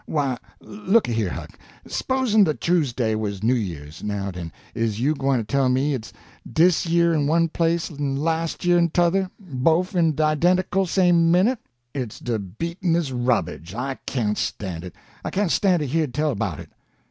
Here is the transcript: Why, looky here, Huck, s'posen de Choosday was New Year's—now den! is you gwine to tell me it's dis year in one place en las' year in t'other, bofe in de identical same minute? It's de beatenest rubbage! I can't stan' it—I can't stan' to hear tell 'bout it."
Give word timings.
Why, 0.07 0.39
looky 0.59 1.13
here, 1.13 1.29
Huck, 1.29 1.59
s'posen 1.85 2.43
de 2.43 2.55
Choosday 2.55 3.13
was 3.15 3.43
New 3.43 3.53
Year's—now 3.53 4.31
den! 4.31 4.51
is 4.73 4.99
you 4.99 5.13
gwine 5.13 5.37
to 5.37 5.43
tell 5.43 5.69
me 5.69 5.93
it's 5.93 6.11
dis 6.51 6.87
year 6.87 7.13
in 7.13 7.27
one 7.27 7.49
place 7.49 7.91
en 7.91 8.15
las' 8.15 8.57
year 8.65 8.79
in 8.79 8.89
t'other, 8.89 9.29
bofe 9.39 9.93
in 9.93 10.15
de 10.15 10.23
identical 10.23 10.87
same 10.87 11.29
minute? 11.29 11.59
It's 11.93 12.17
de 12.17 12.39
beatenest 12.39 13.11
rubbage! 13.13 13.75
I 13.75 13.99
can't 14.07 14.39
stan' 14.39 14.81
it—I 14.81 15.29
can't 15.29 15.51
stan' 15.51 15.77
to 15.81 15.85
hear 15.85 16.07
tell 16.07 16.33
'bout 16.33 16.59
it." 16.61 16.71